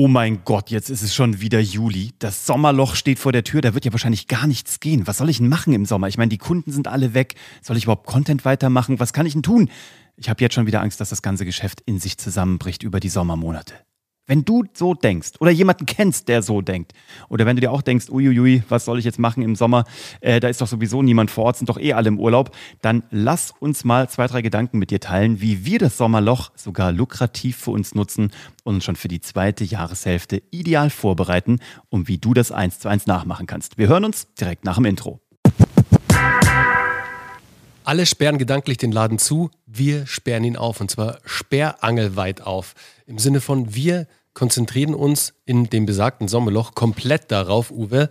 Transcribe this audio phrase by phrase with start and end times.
[0.00, 2.12] Oh mein Gott, jetzt ist es schon wieder Juli.
[2.20, 5.08] Das Sommerloch steht vor der Tür, da wird ja wahrscheinlich gar nichts gehen.
[5.08, 6.06] Was soll ich denn machen im Sommer?
[6.06, 7.34] Ich meine, die Kunden sind alle weg.
[7.62, 9.00] Soll ich überhaupt Content weitermachen?
[9.00, 9.68] Was kann ich denn tun?
[10.16, 13.08] Ich habe jetzt schon wieder Angst, dass das ganze Geschäft in sich zusammenbricht über die
[13.08, 13.74] Sommermonate.
[14.28, 16.92] Wenn du so denkst oder jemanden kennst, der so denkt,
[17.30, 19.84] oder wenn du dir auch denkst, uiuiui, was soll ich jetzt machen im Sommer,
[20.20, 23.04] äh, da ist doch sowieso niemand vor Ort, sind doch eh alle im Urlaub, dann
[23.10, 27.56] lass uns mal zwei, drei Gedanken mit dir teilen, wie wir das Sommerloch sogar lukrativ
[27.56, 28.30] für uns nutzen
[28.64, 32.90] und uns schon für die zweite Jahreshälfte ideal vorbereiten und wie du das eins zu
[32.90, 33.78] eins nachmachen kannst.
[33.78, 35.20] Wir hören uns direkt nach dem Intro.
[37.88, 42.74] Alle sperren gedanklich den Laden zu, wir sperren ihn auf und zwar sperrangelweit auf.
[43.06, 44.06] Im Sinne von wir
[44.38, 48.08] konzentrieren uns in dem besagten Sommerloch komplett darauf, Uwe,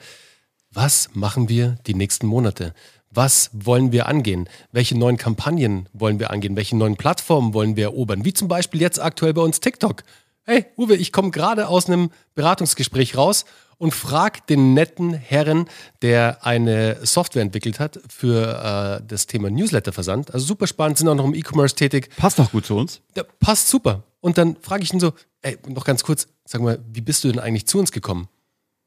[0.71, 2.73] was machen wir die nächsten Monate?
[3.09, 4.49] Was wollen wir angehen?
[4.73, 6.57] Welche neuen Kampagnen wollen wir angehen?
[6.57, 8.25] Welche neuen Plattformen wollen wir erobern?
[8.25, 10.03] Wie zum Beispiel jetzt aktuell bei uns TikTok.
[10.43, 13.45] Hey, Uwe, ich komme gerade aus einem Beratungsgespräch raus
[13.77, 15.67] und frag den netten Herren,
[16.01, 20.33] der eine Software entwickelt hat für äh, das Thema Newsletterversand.
[20.33, 22.09] Also super spannend, sind auch noch im E-Commerce tätig.
[22.17, 23.01] Passt doch gut zu uns.
[23.15, 24.03] Ja, passt super.
[24.19, 27.31] Und dann frage ich ihn so, ey, noch ganz kurz, sag mal, wie bist du
[27.31, 28.27] denn eigentlich zu uns gekommen?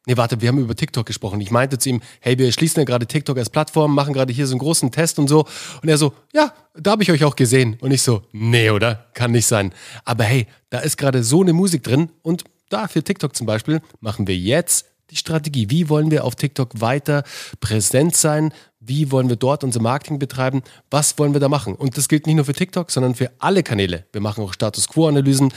[0.07, 1.41] Nee, warte, wir haben über TikTok gesprochen.
[1.43, 4.47] Ich meinte zu ihm, hey, wir schließen ja gerade TikTok als Plattform, machen gerade hier
[4.47, 5.45] so einen großen Test und so.
[5.83, 7.77] Und er so, ja, da habe ich euch auch gesehen.
[7.81, 9.07] Und ich so, nee, oder?
[9.13, 9.73] Kann nicht sein.
[10.07, 13.83] Aber hey, da ist gerade so eine Musik drin und da für TikTok zum Beispiel
[14.01, 15.71] machen wir jetzt die Strategie.
[15.71, 17.25] Wie wollen wir auf TikTok weiter
[17.61, 18.53] präsent sein?
[18.79, 20.63] Wie wollen wir dort unser Marketing betreiben?
[20.91, 21.75] Was wollen wir da machen?
[21.75, 24.07] Und das gilt nicht nur für TikTok, sondern für alle Kanäle.
[24.13, 25.53] Wir machen auch Status Quo-Analysen.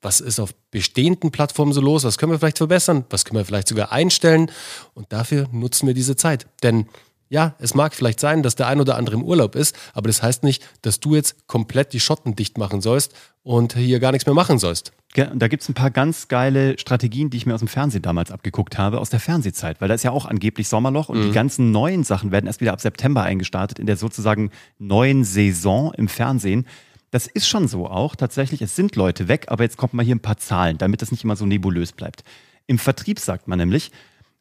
[0.00, 2.04] Was ist auf bestehenden Plattformen so los?
[2.04, 3.04] Was können wir vielleicht verbessern?
[3.10, 4.50] Was können wir vielleicht sogar einstellen?
[4.94, 6.46] Und dafür nutzen wir diese Zeit.
[6.62, 6.86] Denn
[7.30, 10.22] ja, es mag vielleicht sein, dass der ein oder andere im Urlaub ist, aber das
[10.22, 14.26] heißt nicht, dass du jetzt komplett die Schotten dicht machen sollst und hier gar nichts
[14.26, 14.92] mehr machen sollst.
[15.14, 18.30] Da gibt es ein paar ganz geile Strategien, die ich mir aus dem Fernsehen damals
[18.30, 21.22] abgeguckt habe, aus der Fernsehzeit, weil da ist ja auch angeblich Sommerloch und mhm.
[21.24, 25.92] die ganzen neuen Sachen werden erst wieder ab September eingestartet, in der sozusagen neuen Saison
[25.94, 26.66] im Fernsehen.
[27.10, 28.60] Das ist schon so auch tatsächlich.
[28.60, 31.24] Es sind Leute weg, aber jetzt kommt mal hier ein paar Zahlen, damit das nicht
[31.24, 32.22] immer so nebulös bleibt.
[32.66, 33.90] Im Vertrieb sagt man nämlich,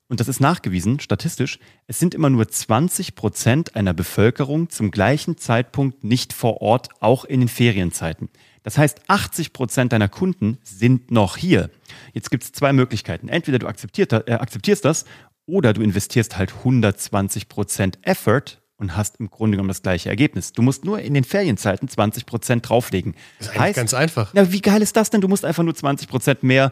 [0.09, 5.37] und das ist nachgewiesen, statistisch, es sind immer nur 20 Prozent einer Bevölkerung zum gleichen
[5.37, 8.29] Zeitpunkt nicht vor Ort, auch in den Ferienzeiten.
[8.63, 11.69] Das heißt, 80 Prozent deiner Kunden sind noch hier.
[12.13, 13.29] Jetzt gibt es zwei Möglichkeiten.
[13.29, 15.05] Entweder du akzeptierst, äh, akzeptierst das
[15.45, 20.53] oder du investierst halt 120 Prozent Effort und hast im Grunde genommen das gleiche Ergebnis.
[20.53, 23.15] Du musst nur in den Ferienzeiten 20 Prozent drauflegen.
[23.39, 24.31] Das ist eigentlich heißt, ganz einfach.
[24.33, 25.21] Na, wie geil ist das denn?
[25.21, 26.71] Du musst einfach nur 20 Prozent mehr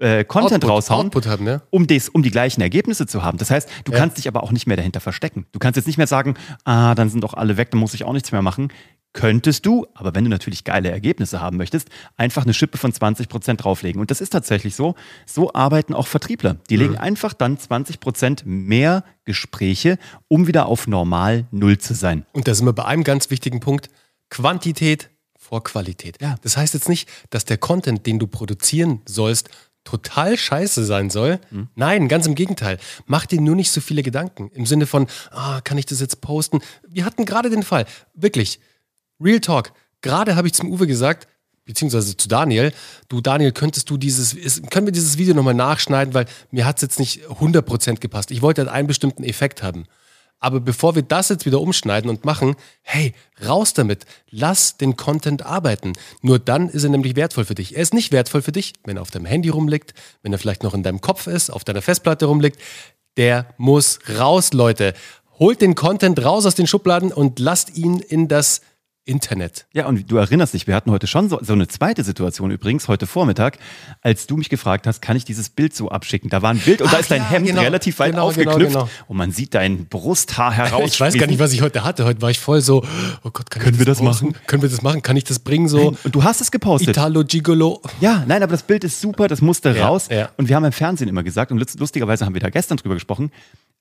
[0.00, 1.62] äh, Content Output, raushauen, Output haben, ja?
[1.70, 3.38] um, des, um die gleichen Ergebnisse zu haben.
[3.38, 3.98] Das heißt, du ja.
[3.98, 5.46] kannst dich aber auch nicht mehr dahinter verstecken.
[5.52, 6.34] Du kannst jetzt nicht mehr sagen,
[6.64, 8.72] ah, dann sind doch alle weg, dann muss ich auch nichts mehr machen.
[9.12, 13.56] Könntest du, aber wenn du natürlich geile Ergebnisse haben möchtest, einfach eine Schippe von 20%
[13.56, 14.00] drauflegen.
[14.00, 14.94] Und das ist tatsächlich so.
[15.26, 16.58] So arbeiten auch Vertriebler.
[16.70, 17.00] Die legen mhm.
[17.00, 22.24] einfach dann 20% mehr Gespräche, um wieder auf normal Null zu sein.
[22.32, 23.90] Und da sind wir bei einem ganz wichtigen Punkt.
[24.28, 26.18] Quantität vor Qualität.
[26.22, 26.36] Ja.
[26.42, 29.50] Das heißt jetzt nicht, dass der Content, den du produzieren sollst,
[29.84, 31.40] total scheiße sein soll.
[31.50, 31.68] Mhm.
[31.74, 32.78] Nein, ganz im Gegenteil.
[33.06, 34.50] Mach dir nur nicht so viele Gedanken.
[34.52, 36.60] Im Sinne von, ah, kann ich das jetzt posten?
[36.86, 38.60] Wir hatten gerade den Fall, wirklich,
[39.20, 39.72] Real Talk.
[40.02, 41.28] Gerade habe ich zum Uwe gesagt,
[41.64, 42.72] beziehungsweise zu Daniel,
[43.08, 46.82] du Daniel, könntest du dieses, können wir dieses Video nochmal nachschneiden, weil mir hat es
[46.82, 48.30] jetzt nicht 100% gepasst.
[48.30, 49.84] Ich wollte halt einen bestimmten Effekt haben.
[50.40, 53.12] Aber bevor wir das jetzt wieder umschneiden und machen, hey,
[53.46, 55.92] raus damit, lass den Content arbeiten.
[56.22, 57.76] Nur dann ist er nämlich wertvoll für dich.
[57.76, 59.92] Er ist nicht wertvoll für dich, wenn er auf deinem Handy rumliegt,
[60.22, 62.58] wenn er vielleicht noch in deinem Kopf ist, auf deiner Festplatte rumliegt.
[63.18, 64.94] Der muss raus, Leute.
[65.38, 68.62] Holt den Content raus aus den Schubladen und lasst ihn in das
[69.10, 69.66] Internet.
[69.74, 72.86] Ja, und du erinnerst dich, wir hatten heute schon so, so, eine zweite Situation übrigens,
[72.86, 73.58] heute Vormittag,
[74.02, 76.30] als du mich gefragt hast, kann ich dieses Bild so abschicken?
[76.30, 78.30] Da war ein Bild und Ach, da ist dein ja, Hemd genau, relativ weit genau,
[78.30, 80.90] genau aufgeknüpft genau, und man sieht dein Brusthaar heraus.
[81.00, 82.04] Ich weiß gar nicht, was ich heute hatte.
[82.04, 82.84] Heute war ich voll so,
[83.24, 84.34] oh Gott, können wir das, das machen?
[84.46, 85.02] Können wir das machen?
[85.02, 85.66] Kann ich das bringen?
[85.66, 86.90] So nein, und du hast es gepostet.
[86.90, 87.80] Italo Gigolo.
[88.00, 90.08] Ja, nein, aber das Bild ist super, das musste ja, raus.
[90.10, 90.30] Ja.
[90.36, 93.30] Und wir haben im Fernsehen immer gesagt, und lustigerweise haben wir da gestern drüber gesprochen,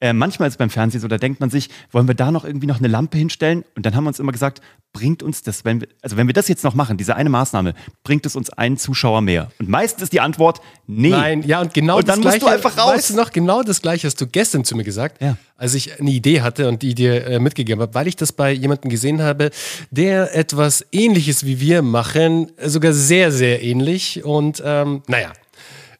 [0.01, 2.45] äh, manchmal ist es beim Fernsehen so, da denkt man sich, wollen wir da noch
[2.45, 3.65] irgendwie noch eine Lampe hinstellen?
[3.75, 4.61] Und dann haben wir uns immer gesagt,
[4.93, 7.73] bringt uns das, wenn wir, also wenn wir das jetzt noch machen, diese eine Maßnahme,
[8.03, 9.51] bringt es uns einen Zuschauer mehr?
[9.59, 11.09] Und meistens ist die Antwort, nee.
[11.09, 12.95] Nein, ja, und genau und dann das musst Gleiche, du einfach raus.
[12.95, 15.37] Weißt du noch, genau das Gleiche hast du gestern zu mir gesagt, ja.
[15.57, 18.51] als ich eine Idee hatte und die dir äh, mitgegeben habe, weil ich das bei
[18.51, 19.51] jemandem gesehen habe,
[19.91, 24.23] der etwas ähnliches wie wir machen, sogar sehr, sehr ähnlich.
[24.23, 25.33] Und ähm, naja,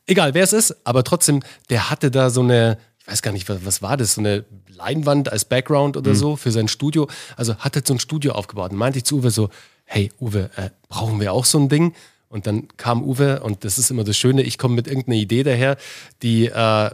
[0.07, 2.77] egal wer es ist, aber trotzdem, der hatte da so eine
[3.09, 6.15] weiß gar nicht, was, was war das, so eine Leinwand als Background oder mhm.
[6.15, 7.07] so für sein Studio.
[7.35, 9.49] Also hat er so ein Studio aufgebaut und meinte ich zu Uwe so,
[9.85, 11.93] hey Uwe, äh, brauchen wir auch so ein Ding?
[12.29, 15.43] Und dann kam Uwe und das ist immer das Schöne, ich komme mit irgendeiner Idee
[15.43, 15.77] daher,
[16.21, 16.89] die äh,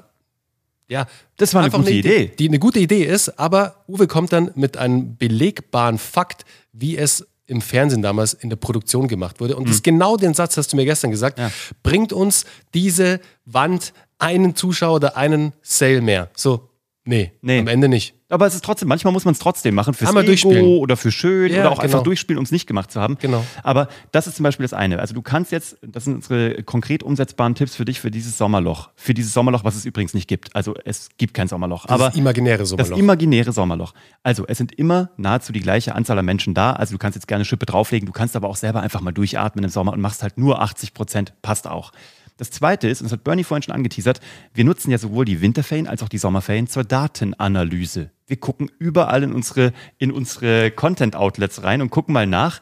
[0.88, 1.08] ja,
[1.38, 2.28] das war eine gute eine, Idee.
[2.28, 6.96] Die, die eine gute Idee ist, aber Uwe kommt dann mit einem belegbaren Fakt, wie
[6.98, 9.56] es im Fernsehen damals in der Produktion gemacht wurde.
[9.56, 9.68] Und mhm.
[9.68, 11.40] das genau den Satz hast du mir gestern gesagt.
[11.40, 11.52] Ja.
[11.84, 16.30] Bringt uns diese Wand einen Zuschauer oder einen Sale mehr?
[16.36, 16.70] So,
[17.06, 17.60] nee, nee.
[17.60, 18.16] am Ende nicht.
[18.28, 21.12] Aber es ist trotzdem, manchmal muss man es trotzdem machen, fürs Einmal Ego oder für
[21.12, 21.84] schön ja, oder auch genau.
[21.84, 23.18] einfach durchspielen, um es nicht gemacht zu haben.
[23.20, 23.46] Genau.
[23.62, 25.00] Aber das ist zum Beispiel das eine.
[25.00, 28.90] Also du kannst jetzt, das sind unsere konkret umsetzbaren Tipps für dich für dieses Sommerloch.
[28.96, 30.56] Für dieses Sommerloch, was es übrigens nicht gibt.
[30.56, 31.86] Also es gibt kein Sommerloch.
[31.86, 32.90] Das aber imaginäre Sommerloch.
[32.90, 33.94] Das imaginäre Sommerloch.
[34.24, 36.74] Also es sind immer nahezu die gleiche Anzahl an Menschen da.
[36.74, 39.64] Also du kannst jetzt gerne Schippe drauflegen, du kannst aber auch selber einfach mal durchatmen
[39.64, 41.92] im Sommer und machst halt nur 80 Prozent, passt auch.
[42.38, 44.20] Das zweite ist, und das hat Bernie vorhin schon angeteasert,
[44.54, 48.12] wir nutzen ja sowohl die Winterferien als auch die Sommerferien zur Datenanalyse.
[48.28, 52.60] Wir gucken überall in unsere, in unsere Content-Outlets rein und gucken mal nach,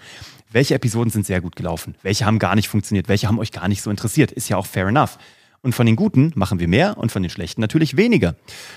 [0.52, 3.68] welche Episoden sind sehr gut gelaufen, welche haben gar nicht funktioniert, welche haben euch gar
[3.68, 4.32] nicht so interessiert.
[4.32, 5.18] Ist ja auch fair enough.
[5.62, 8.36] Und von den Guten machen wir mehr und von den Schlechten natürlich weniger.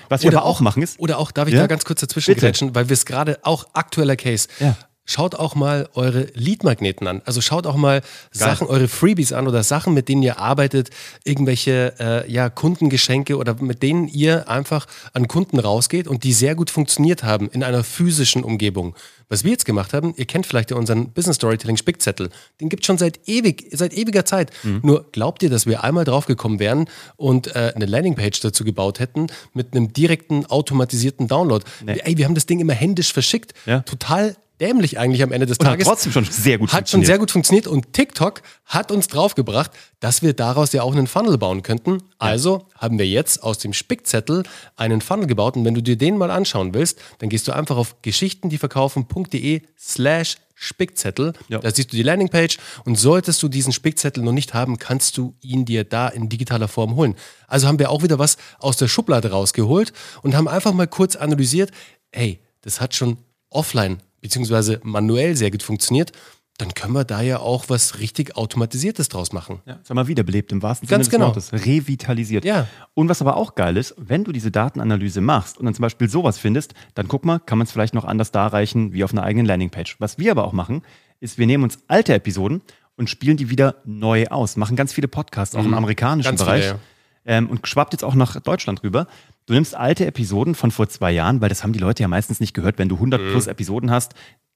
[0.09, 0.99] Was wir oder aber auch, machen ist.
[1.01, 1.61] Oder auch, darf ich ja?
[1.61, 4.49] da ganz kurz dazwischen grätschen, weil wir es gerade auch aktueller Case.
[4.61, 7.23] Ja schaut auch mal eure Leadmagneten an.
[7.25, 8.11] Also schaut auch mal Geil.
[8.33, 10.91] Sachen, eure Freebies an oder Sachen, mit denen ihr arbeitet,
[11.25, 16.55] irgendwelche äh, ja, Kundengeschenke oder mit denen ihr einfach an Kunden rausgeht und die sehr
[16.55, 18.95] gut funktioniert haben in einer physischen Umgebung.
[19.29, 22.31] Was wir jetzt gemacht haben, ihr kennt vielleicht ja unseren Business Storytelling Spickzettel.
[22.61, 24.53] Den gibt es schon seit ewig, seit ewiger Zeit.
[24.63, 24.81] Mhm.
[24.85, 29.27] Nur glaubt ihr, dass wir einmal draufgekommen wären und äh, eine Landingpage dazu gebaut hätten
[29.53, 31.65] mit einem direkten automatisierten Download?
[31.85, 31.99] Nee.
[32.05, 33.53] Ey, wir haben das Ding immer händisch verschickt.
[33.67, 33.81] Ja.
[33.81, 35.87] Total dämlich eigentlich am Ende des und Tages.
[35.87, 39.71] Hat trotzdem schon sehr gut Hat schon sehr gut funktioniert und TikTok hat uns draufgebracht,
[40.01, 42.03] dass wir daraus ja auch einen Funnel bauen könnten.
[42.19, 44.45] Also haben wir jetzt aus dem Spickzettel
[44.77, 47.77] einen Funnel gebaut und wenn du dir den mal anschauen willst, dann gehst du einfach
[47.77, 51.35] auf geschichtendieverkaufen.de slash Spickzettel.
[51.49, 51.59] Ja.
[51.59, 52.57] Da siehst du die Landingpage
[52.87, 56.67] und solltest du diesen Spickzettel noch nicht haben, kannst du ihn dir da in digitaler
[56.67, 57.15] Form holen.
[57.47, 59.93] Also haben wir auch wieder was aus der Schublade rausgeholt
[60.23, 61.73] und haben einfach mal kurz analysiert,
[62.11, 63.19] hey, das hat schon
[63.51, 66.11] offline beziehungsweise manuell sehr gut funktioniert,
[66.59, 69.61] dann können wir da ja auch was richtig Automatisiertes draus machen.
[69.67, 71.33] Ja, sag mal wiederbelebt im wahrsten Ganz Sinne genau.
[71.33, 71.67] des Wortes.
[71.67, 72.45] Revitalisiert.
[72.45, 72.67] Ja.
[72.95, 76.09] Und was aber auch geil ist, wenn du diese Datenanalyse machst und dann zum Beispiel
[76.09, 79.23] sowas findest, dann guck mal, kann man es vielleicht noch anders darreichen wie auf einer
[79.23, 80.01] eigenen Landingpage.
[80.01, 80.83] Was wir aber auch machen,
[81.21, 82.63] ist, wir nehmen uns alte Episoden
[82.97, 84.57] und spielen die wieder neu aus.
[84.57, 85.69] Machen ganz viele Podcasts, auch mhm.
[85.69, 86.65] im amerikanischen Ganz Bereich.
[86.65, 86.79] Viele,
[87.27, 87.37] ja.
[87.37, 89.07] ähm, und schwappt jetzt auch nach Deutschland rüber.
[89.47, 92.41] Du nimmst alte Episoden von vor zwei Jahren, weil das haben die Leute ja meistens
[92.41, 92.79] nicht gehört.
[92.79, 93.31] Wenn du 100 mhm.
[93.31, 94.15] plus Episoden hast,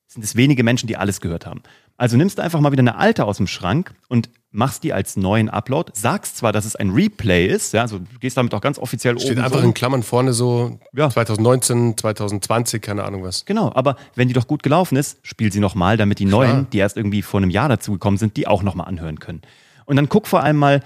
[0.08, 1.62] sind es wenige Menschen, die alles gehört haben.
[1.96, 5.16] Also nimmst du einfach mal wieder eine alte aus dem Schrank und machst die als
[5.16, 5.92] neuen Upload.
[5.94, 9.14] Sagst zwar, dass es ein Replay ist, ja, also du gehst damit auch ganz offiziell
[9.14, 9.32] Steht oben.
[9.34, 9.66] Steht einfach so.
[9.66, 11.08] in Klammern vorne so ja.
[11.08, 13.44] 2019, 2020, keine Ahnung was.
[13.44, 16.46] Genau, aber wenn die doch gut gelaufen ist, spiel sie nochmal, damit die Klar.
[16.46, 19.42] neuen, die erst irgendwie vor einem Jahr dazugekommen sind, die auch nochmal anhören können.
[19.84, 20.82] Und dann guck vor allem mal,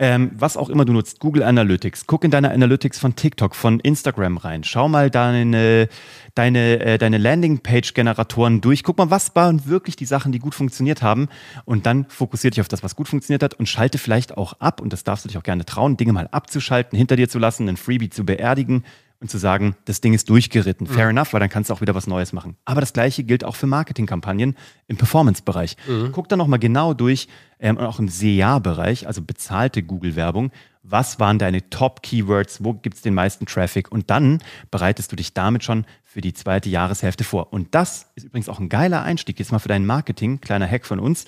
[0.00, 3.80] ähm, was auch immer du nutzt, Google Analytics, guck in deine Analytics von TikTok, von
[3.80, 5.88] Instagram rein, schau mal deine,
[6.34, 11.02] deine, äh, deine Landingpage-Generatoren durch, guck mal, was waren wirklich die Sachen, die gut funktioniert
[11.02, 11.28] haben.
[11.66, 13.54] Und dann fokussier dich auf das, was gut funktioniert hat.
[13.54, 16.28] Und schalte vielleicht auch ab und das darfst du dich auch gerne trauen, Dinge mal
[16.32, 18.84] abzuschalten, hinter dir zu lassen, einen Freebie zu beerdigen
[19.20, 20.86] und zu sagen, das Ding ist durchgeritten.
[20.86, 21.18] Fair mhm.
[21.18, 22.56] enough, weil dann kannst du auch wieder was Neues machen.
[22.64, 24.56] Aber das gleiche gilt auch für Marketingkampagnen
[24.88, 25.76] im Performance-Bereich.
[25.86, 26.12] Mhm.
[26.12, 27.28] Guck da nochmal genau durch,
[27.58, 30.50] ähm, auch im SEA-Bereich, also bezahlte Google-Werbung,
[30.82, 34.38] was waren deine Top-Keywords, wo gibt es den meisten Traffic und dann
[34.70, 37.52] bereitest du dich damit schon für die zweite Jahreshälfte vor.
[37.52, 40.86] Und das ist übrigens auch ein geiler Einstieg, jetzt mal für dein Marketing, kleiner Hack
[40.86, 41.26] von uns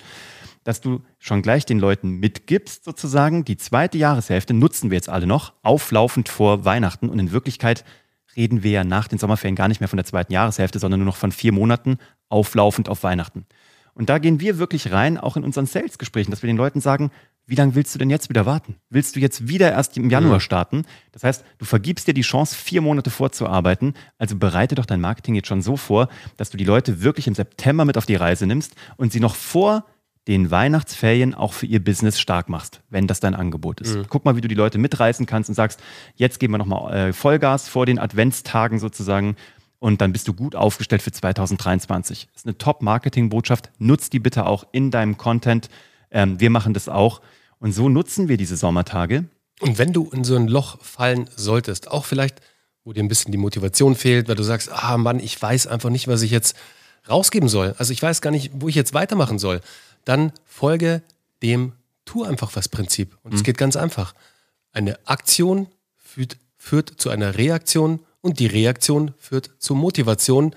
[0.63, 5.27] dass du schon gleich den Leuten mitgibst, sozusagen, die zweite Jahreshälfte nutzen wir jetzt alle
[5.27, 7.09] noch, auflaufend vor Weihnachten.
[7.09, 7.83] Und in Wirklichkeit
[8.35, 11.07] reden wir ja nach den Sommerferien gar nicht mehr von der zweiten Jahreshälfte, sondern nur
[11.07, 11.97] noch von vier Monaten
[12.29, 13.45] auflaufend auf Weihnachten.
[13.93, 17.11] Und da gehen wir wirklich rein, auch in unseren Sales-Gesprächen, dass wir den Leuten sagen,
[17.45, 18.77] wie lange willst du denn jetzt wieder warten?
[18.89, 20.83] Willst du jetzt wieder erst im Januar starten?
[21.11, 23.95] Das heißt, du vergibst dir die Chance, vier Monate vorzuarbeiten.
[24.17, 27.35] Also bereite doch dein Marketing jetzt schon so vor, dass du die Leute wirklich im
[27.35, 29.85] September mit auf die Reise nimmst und sie noch vor
[30.27, 33.95] den Weihnachtsferien auch für ihr Business stark machst, wenn das dein Angebot ist.
[33.95, 34.05] Mhm.
[34.09, 35.81] Guck mal, wie du die Leute mitreißen kannst und sagst,
[36.15, 39.35] jetzt geben wir nochmal äh, Vollgas vor den Adventstagen sozusagen
[39.79, 42.29] und dann bist du gut aufgestellt für 2023.
[42.31, 43.69] Das ist eine Top-Marketing-Botschaft.
[43.79, 45.69] Nutz die bitte auch in deinem Content.
[46.09, 47.19] Ähm, wir machen das auch.
[47.59, 49.25] Und so nutzen wir diese Sommertage.
[49.59, 52.39] Und wenn du in so ein Loch fallen solltest, auch vielleicht,
[52.85, 55.89] wo dir ein bisschen die Motivation fehlt, weil du sagst, ah Mann, ich weiß einfach
[55.89, 56.55] nicht, was ich jetzt
[57.09, 57.75] rausgeben soll.
[57.77, 59.59] Also ich weiß gar nicht, wo ich jetzt weitermachen soll
[60.05, 61.03] dann folge
[61.41, 61.73] dem
[62.05, 63.17] Tu einfach was Prinzip.
[63.23, 63.43] Und es mhm.
[63.45, 64.13] geht ganz einfach.
[64.71, 65.67] Eine Aktion
[65.97, 70.53] führt, führt zu einer Reaktion und die Reaktion führt zur Motivation.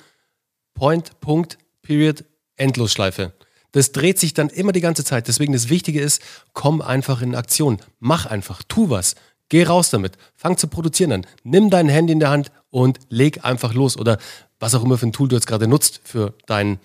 [0.74, 2.24] Point, Punkt, Period,
[2.56, 3.32] Endlosschleife.
[3.72, 5.28] Das dreht sich dann immer die ganze Zeit.
[5.28, 6.22] Deswegen das Wichtige ist,
[6.52, 7.78] komm einfach in Aktion.
[7.98, 9.14] Mach einfach, tu was.
[9.48, 10.16] Geh raus damit.
[10.34, 11.26] Fang zu produzieren an.
[11.44, 13.96] Nimm dein Handy in der Hand und leg einfach los.
[13.96, 14.18] Oder
[14.58, 16.80] was auch immer für ein Tool du jetzt gerade nutzt für deinen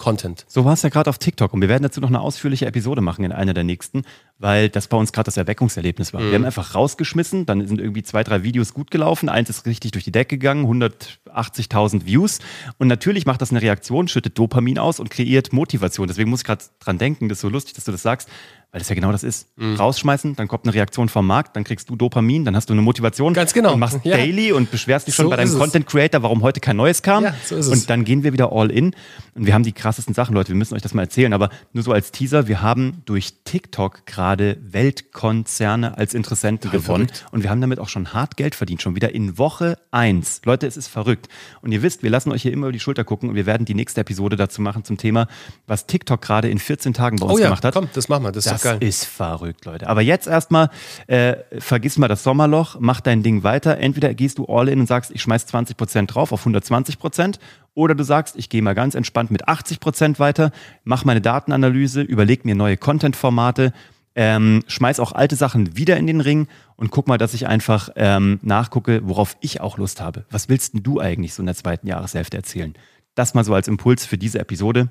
[0.00, 0.44] Content.
[0.48, 3.02] So war es ja gerade auf TikTok und wir werden dazu noch eine ausführliche Episode
[3.02, 4.02] machen in einer der nächsten,
[4.40, 6.22] weil das bei uns gerade das Erweckungserlebnis war.
[6.22, 6.26] Mhm.
[6.28, 9.92] Wir haben einfach rausgeschmissen, dann sind irgendwie zwei, drei Videos gut gelaufen, eins ist richtig
[9.92, 12.38] durch die Decke gegangen, 180.000 Views
[12.78, 16.08] und natürlich macht das eine Reaktion, schüttet Dopamin aus und kreiert Motivation.
[16.08, 18.30] Deswegen muss ich gerade dran denken, das ist so lustig, dass du das sagst,
[18.72, 19.48] weil das ja genau das ist.
[19.56, 19.74] Mhm.
[19.74, 22.82] Rausschmeißen, dann kommt eine Reaktion vom Markt, dann kriegst du Dopamin, dann hast du eine
[22.82, 23.34] Motivation.
[23.34, 23.72] Ganz genau.
[23.72, 24.16] Und machst ja.
[24.16, 27.24] Daily und beschwerst dich schon so bei deinem Content Creator, warum heute kein neues kam.
[27.24, 27.72] Ja, so ist es.
[27.72, 28.94] Und dann gehen wir wieder all in.
[29.34, 30.50] Und wir haben die krassesten Sachen, Leute.
[30.50, 31.32] Wir müssen euch das mal erzählen.
[31.32, 37.08] Aber nur so als Teaser, wir haben durch TikTok gerade Weltkonzerne als Interessenten Total gewonnen.
[37.08, 37.32] Verrückt.
[37.32, 40.40] Und wir haben damit auch schon hart Geld verdient, schon wieder in Woche eins.
[40.44, 41.28] Leute, es ist verrückt.
[41.62, 43.64] Und ihr wisst, wir lassen euch hier immer über die Schulter gucken und wir werden
[43.64, 45.26] die nächste Episode dazu machen zum Thema,
[45.66, 47.74] was TikTok gerade in 14 Tagen bei uns oh ja, gemacht hat.
[47.74, 48.32] Komm, das machen wir.
[48.32, 49.88] Das, das ist, ist verrückt Leute.
[49.88, 50.70] Aber jetzt erstmal,
[51.06, 53.78] äh, vergiss mal das Sommerloch, mach dein Ding weiter.
[53.78, 57.38] Entweder gehst du all in und sagst, ich schmeiß 20% drauf auf 120%,
[57.74, 60.50] oder du sagst, ich gehe mal ganz entspannt mit 80% weiter,
[60.84, 63.72] mach meine Datenanalyse, überleg mir neue Content-Formate,
[64.14, 67.90] ähm, schmeiß auch alte Sachen wieder in den Ring und guck mal, dass ich einfach
[67.96, 70.24] ähm, nachgucke, worauf ich auch Lust habe.
[70.30, 72.74] Was willst denn du eigentlich so in der zweiten Jahreshälfte erzählen?
[73.14, 74.88] Das mal so als Impuls für diese Episode.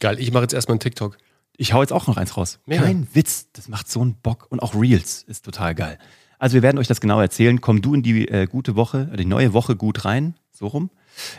[0.00, 1.18] Geil, ich mache jetzt erstmal einen TikTok.
[1.56, 2.58] Ich hau jetzt auch noch eins raus.
[2.66, 2.82] Mega.
[2.82, 4.46] Kein Witz, das macht so einen Bock.
[4.48, 5.98] Und auch Reels ist total geil.
[6.38, 7.60] Also wir werden euch das genau erzählen.
[7.60, 10.90] Komm du in die äh, gute Woche, die neue Woche gut rein, so rum.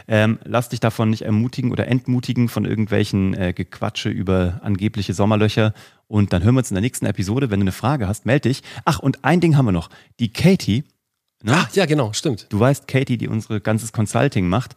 [0.08, 5.74] Ähm, lass dich davon nicht ermutigen oder entmutigen von irgendwelchen äh, Gequatsche über angebliche Sommerlöcher.
[6.08, 7.50] Und dann hören wir uns in der nächsten Episode.
[7.50, 8.63] Wenn du eine Frage hast, melde dich.
[8.86, 9.89] Ach, und ein Ding haben wir noch.
[10.20, 10.84] Die Katie.
[11.44, 11.53] Ne?
[11.53, 12.48] Ah, ja, genau, stimmt.
[12.50, 14.75] Du weißt, Katie, die unsere ganzes Consulting macht,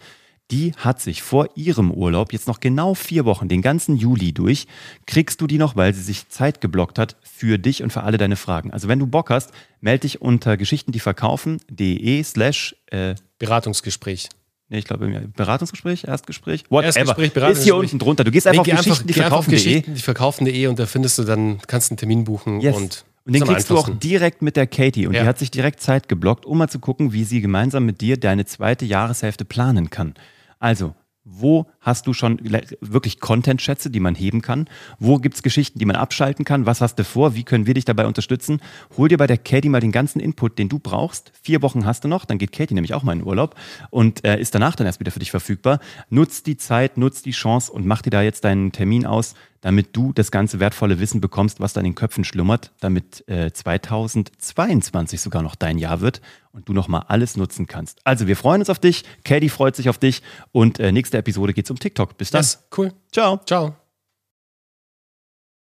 [0.50, 4.66] die hat sich vor ihrem Urlaub jetzt noch genau vier Wochen, den ganzen Juli durch,
[5.06, 8.16] kriegst du die noch, weil sie sich Zeit geblockt hat für dich und für alle
[8.16, 8.72] deine Fragen.
[8.72, 14.30] Also wenn du Bock hast, melde dich unter geschichtendieverkaufen.de slash äh, Beratungsgespräch.
[14.70, 16.84] Nee, ich glaube, Beratungsgespräch, Erstgespräch, whatever.
[16.84, 17.58] Erstgespräch, Beratungsgespräch.
[17.58, 18.24] Ist hier unten drunter.
[18.24, 19.58] Du gehst einfach nee, auf geschichtendieverkaufen.de.
[19.58, 22.76] Geschichtendieverkaufen.de und da findest du dann, kannst einen Termin buchen yes.
[22.76, 25.06] und und den kriegst du auch direkt mit der Katie.
[25.06, 25.20] Und ja.
[25.20, 28.18] die hat sich direkt Zeit geblockt, um mal zu gucken, wie sie gemeinsam mit dir
[28.18, 30.14] deine zweite Jahreshälfte planen kann.
[30.58, 30.94] Also,
[31.24, 32.38] wo hast du schon
[32.80, 34.68] wirklich Content-Schätze, die man heben kann?
[34.98, 36.66] Wo gibt es Geschichten, die man abschalten kann?
[36.66, 37.34] Was hast du vor?
[37.34, 38.60] Wie können wir dich dabei unterstützen?
[38.96, 41.32] Hol dir bei der Katie mal den ganzen Input, den du brauchst.
[41.42, 43.56] Vier Wochen hast du noch, dann geht Katie nämlich auch mal in Urlaub
[43.90, 45.80] und äh, ist danach dann erst wieder für dich verfügbar.
[46.10, 49.96] Nutz die Zeit, nutz die Chance und mach dir da jetzt deinen Termin aus damit
[49.96, 55.20] du das ganze wertvolle Wissen bekommst, was da in den Köpfen schlummert, damit äh, 2022
[55.20, 56.20] sogar noch dein Jahr wird
[56.52, 58.00] und du nochmal alles nutzen kannst.
[58.04, 61.54] Also wir freuen uns auf dich, Katie freut sich auf dich und äh, nächste Episode
[61.54, 62.16] geht's um TikTok.
[62.16, 62.42] Bis dann.
[62.42, 62.92] Yes, cool.
[63.12, 63.40] Ciao.
[63.44, 63.76] Ciao.